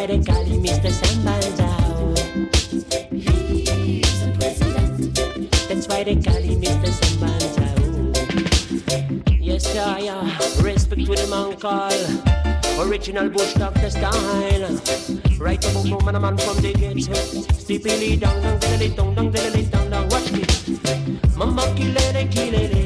[0.07, 0.88] They call him Mr.
[0.88, 1.68] Sambanza.
[3.11, 5.14] He's the president.
[5.68, 6.90] That's why they call him Mr.
[6.94, 7.66] Sambanza.
[9.40, 10.62] Yes, sir, yeah.
[10.62, 12.86] Respect with the call.
[12.86, 14.80] Original bush doctor style.
[15.40, 17.09] Right about no man, a man from the gates.
[17.59, 20.09] Steepily down, down, diddly down, down, diddly down, down.
[20.09, 20.68] Watch this.
[21.36, 22.86] Mama kilele, kilele.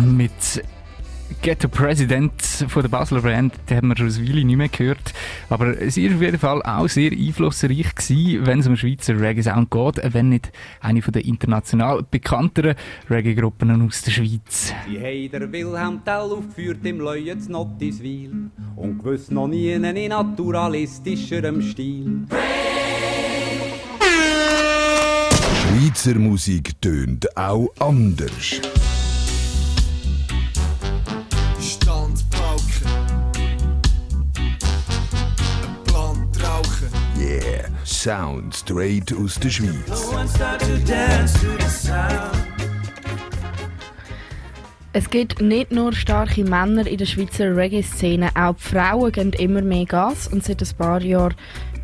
[0.00, 0.62] mit
[1.42, 5.12] Ghetto President von der Basler Band, den haben wir schon eine Weile nicht mehr gehört.
[5.48, 9.70] Aber sie war auf jeden Fall auch sehr einflussreich gewesen, wenn es um Schweizer Reggae-Sound
[9.70, 12.74] geht, wenn nicht eine von der international bekannteren
[13.10, 14.72] Reggae-Gruppen aus der Schweiz.
[14.88, 21.62] Die haben der Wilhelm Tell aufgeführt im Leuen Nottiswil und gewiss noch nie in naturalistischerem
[21.62, 22.26] Stil.
[25.60, 28.60] Schweizer Musik tönt auch anders.
[37.86, 40.10] Sound straight aus der Schweiz.
[44.92, 49.62] Es gibt nicht nur starke Männer in der Schweizer Reggae-Szene, auch die Frauen geben immer
[49.62, 51.36] mehr Gas und seit ein paar Jahren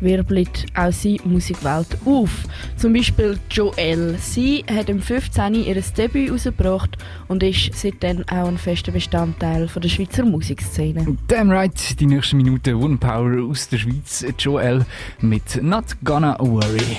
[0.03, 2.43] wirbelt auch sie die Musikwelt auf.
[2.77, 4.15] Zum Beispiel Joelle.
[4.19, 5.55] Sie hat im 15.
[5.55, 6.97] ihr Debüt herausgebracht
[7.27, 11.17] und ist seitdem auch ein fester Bestandteil von der Schweizer Musikszene.
[11.27, 14.85] Damn right, die nächste Minute One Power aus der Schweiz, Joel
[15.21, 16.97] mit Not Gonna Worry.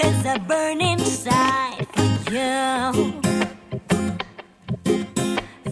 [0.00, 3.20] Cause I burn inside for you.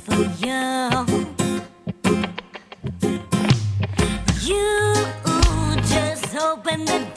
[0.04, 1.06] For you.
[4.42, 5.06] You
[5.88, 7.07] just open the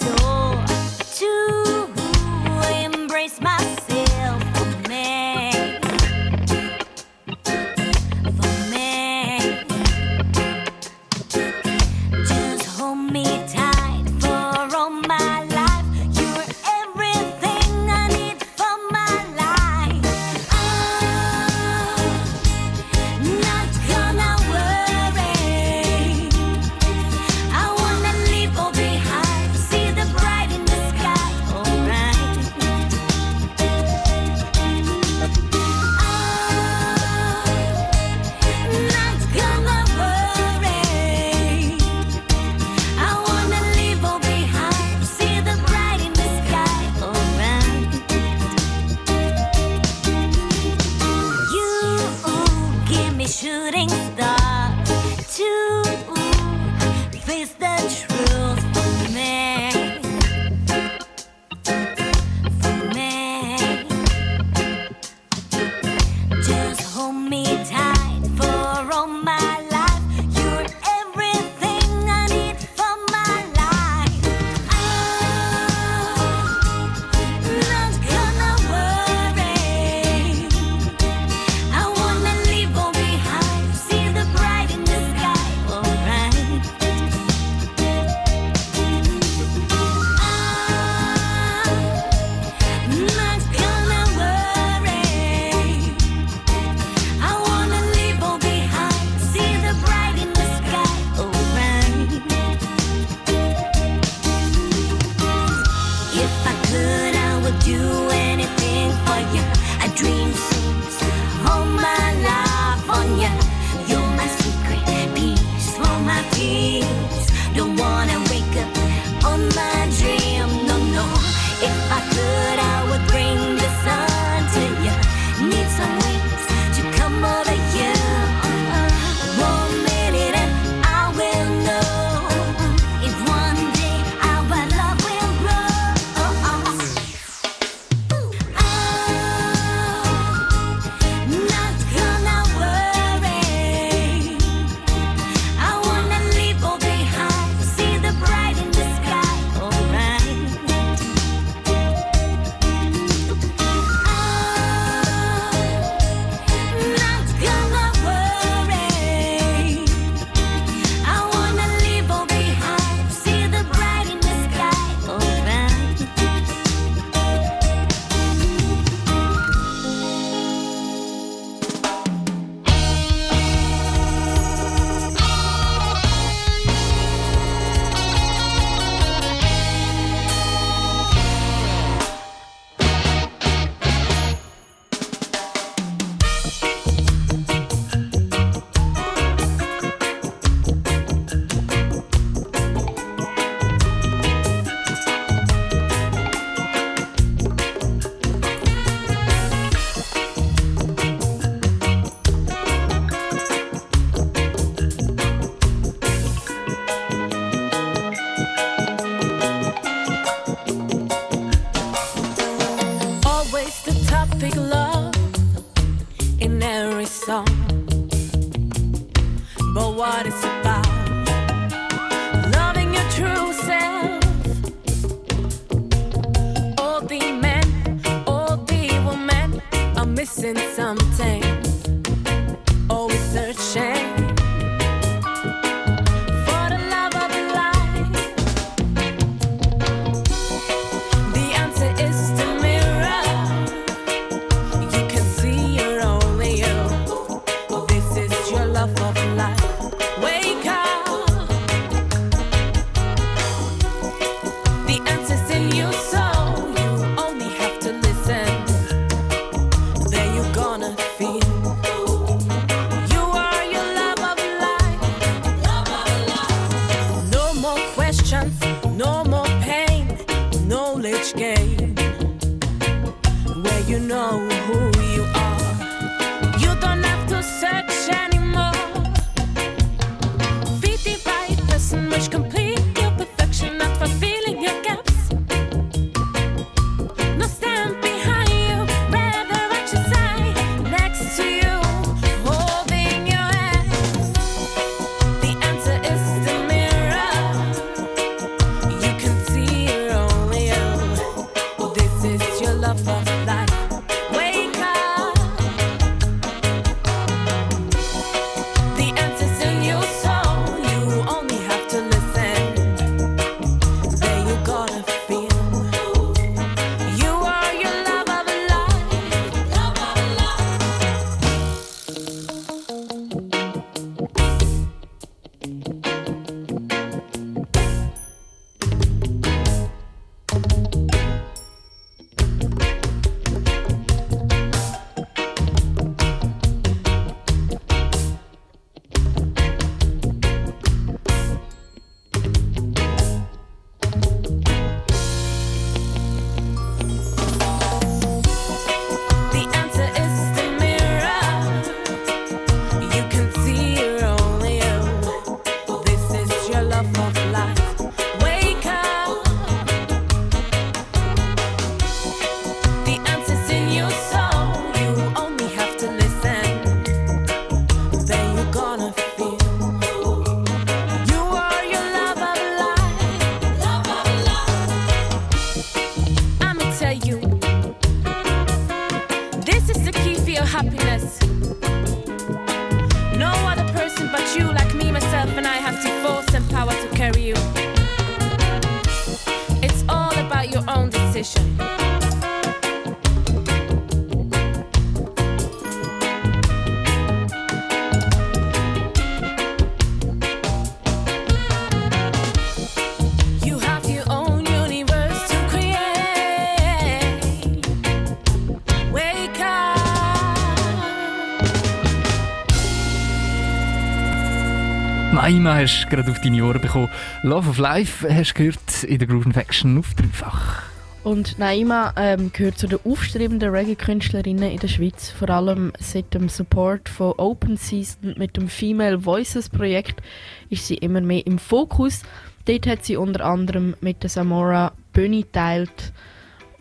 [415.62, 417.08] Naima hast du gerade auf deine Ohren bekommen.
[417.44, 420.82] Love of Life hast du gehört in der Groove Faction auf dreifach.
[421.24, 426.50] Und Naima ähm, gehört zu den aufstrebenden Reggae-Künstlerinnen in der Schweiz, vor allem seit dem
[426.50, 430.24] Support von Open Season mit dem Female Voices Projekt
[430.72, 432.24] ist sie immer mehr im Fokus.
[432.66, 436.12] Dort hat sie unter anderem mit der Samora Bühne teilt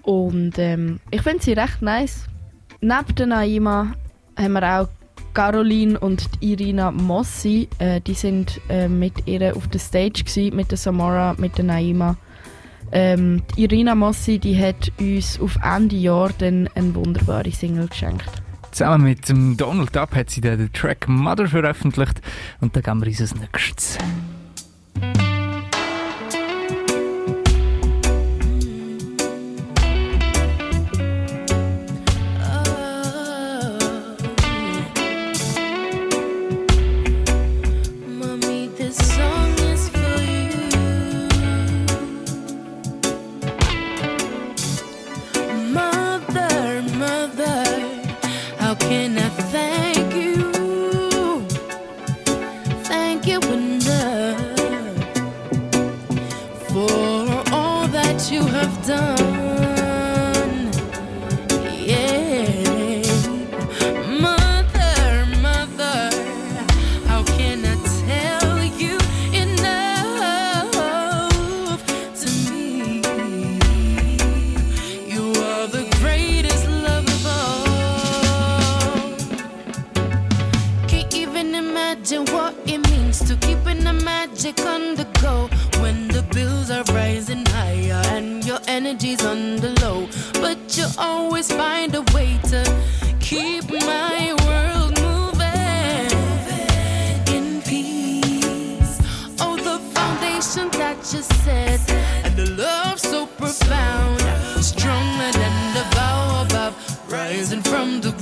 [0.05, 2.24] und ähm, ich finde sie recht nice.
[2.81, 3.93] Neben der Naima
[4.39, 4.89] haben wir auch
[5.35, 10.70] Caroline und Irina Mossi, äh, die sind äh, mit ihr auf der Stage gewesen, mit
[10.70, 12.16] der Samora, mit der Naima.
[12.93, 18.43] Ähm, die Irina Mossi, die hat uns auf Ende Jahr dann eine wunderbare Single geschenkt.
[18.72, 22.20] Zusammen mit dem Donald Dubb hat sie den Track Mother veröffentlicht
[22.61, 23.99] und da gehen wir uns als nächstes.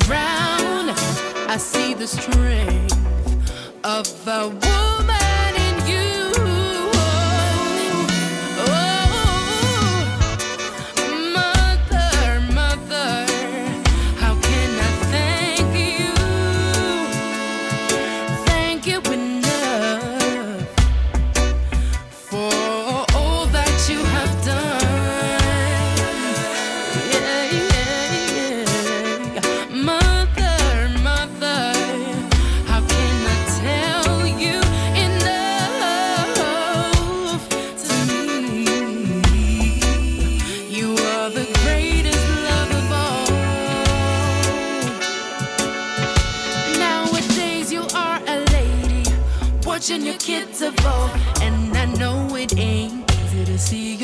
[0.08, 0.90] Ground.
[1.54, 2.96] I see the strength
[3.84, 5.07] of a woman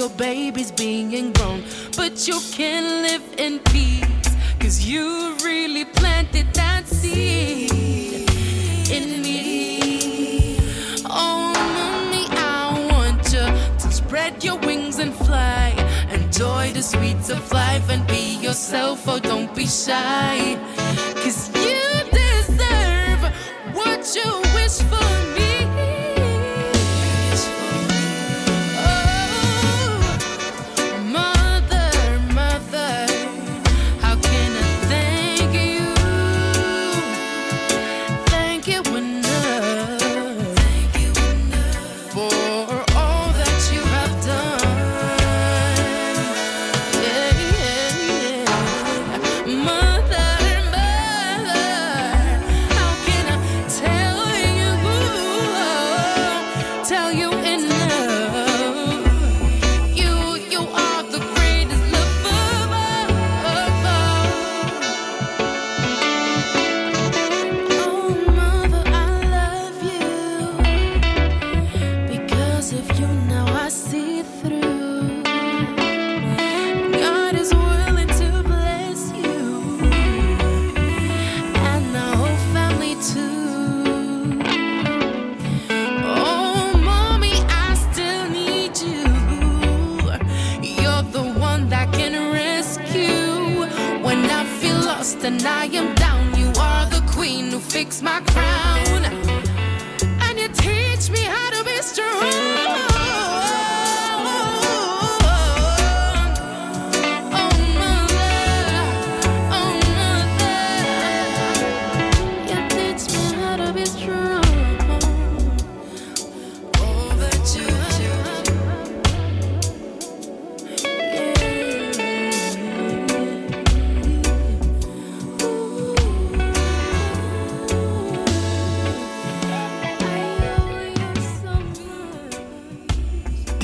[0.05, 1.65] your babies being grown,
[1.97, 7.71] but you can live in peace, cause you really planted that seed
[8.91, 10.59] in me.
[11.07, 13.47] Oh, mommy, I want you
[13.79, 15.73] to spread your wings and fly.
[16.13, 19.09] Enjoy the sweets of life and be yourself.
[19.09, 20.59] Oh, don't be shy.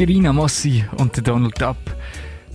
[0.00, 1.76] Die Rina Mossi und der Donald Dupp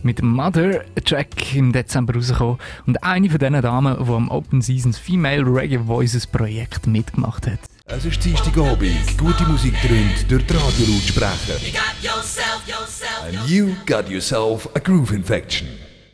[0.02, 4.98] mit Mother, Track im Dezember rausgekommen und eine von diesen Damen, die am Open Seasons
[4.98, 7.60] Female Reggae Voices Projekt mitgemacht hat.
[7.86, 11.60] Es ist Dienstagabend, gute Musik tönt durch die Radiolautsprecher.
[11.62, 13.24] You got yourself, yourself.
[13.28, 15.68] And you got yourself a groove infection.